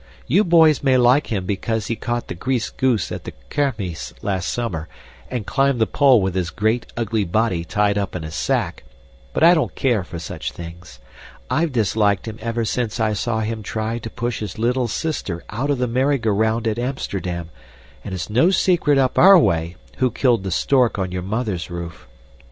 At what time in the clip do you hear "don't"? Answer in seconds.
9.53-9.75